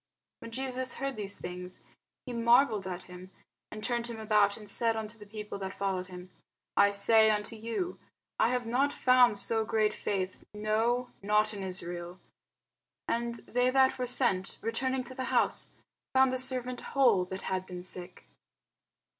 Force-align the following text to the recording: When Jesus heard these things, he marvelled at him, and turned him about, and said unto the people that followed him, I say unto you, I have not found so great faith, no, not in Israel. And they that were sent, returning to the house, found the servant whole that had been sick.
When 0.39 0.49
Jesus 0.49 0.95
heard 0.95 1.15
these 1.15 1.37
things, 1.37 1.83
he 2.25 2.33
marvelled 2.33 2.87
at 2.87 3.03
him, 3.03 3.29
and 3.71 3.83
turned 3.83 4.07
him 4.07 4.19
about, 4.19 4.57
and 4.57 4.67
said 4.67 4.95
unto 4.97 5.15
the 5.19 5.27
people 5.27 5.59
that 5.59 5.73
followed 5.75 6.07
him, 6.07 6.31
I 6.75 6.89
say 6.89 7.29
unto 7.29 7.55
you, 7.55 7.99
I 8.39 8.49
have 8.49 8.65
not 8.65 8.91
found 8.91 9.37
so 9.37 9.63
great 9.63 9.93
faith, 9.93 10.43
no, 10.55 11.11
not 11.21 11.53
in 11.53 11.61
Israel. 11.61 12.19
And 13.07 13.35
they 13.47 13.69
that 13.69 13.99
were 13.99 14.07
sent, 14.07 14.57
returning 14.63 15.03
to 15.03 15.13
the 15.13 15.25
house, 15.25 15.73
found 16.15 16.31
the 16.33 16.39
servant 16.39 16.81
whole 16.81 17.23
that 17.25 17.43
had 17.43 17.67
been 17.67 17.83
sick. 17.83 18.25